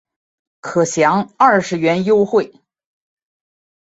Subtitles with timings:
[0.61, 2.51] 可享二十元优惠